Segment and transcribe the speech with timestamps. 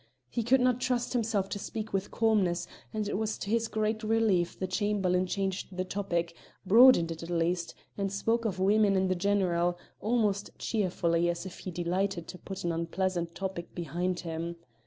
[0.31, 4.01] He could not trust himself to speak with calmness, and it was to his great
[4.01, 6.35] relief the Chamberlain changed the topic
[6.65, 11.59] broadened it, at least, and spoke of women in the general, almost cheerfully, as if
[11.59, 14.55] he delighted to put an unpleasant topic behind him.